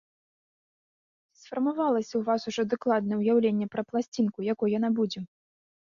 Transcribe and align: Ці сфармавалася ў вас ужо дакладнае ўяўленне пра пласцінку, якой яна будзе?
Ці 1.35 1.39
сфармавалася 1.41 2.11
ў 2.17 2.21
вас 2.29 2.41
ужо 2.53 2.61
дакладнае 2.71 3.17
ўяўленне 3.21 3.65
пра 3.77 3.81
пласцінку, 3.93 4.39
якой 4.53 4.69
яна 4.79 4.89
будзе? 5.03 5.19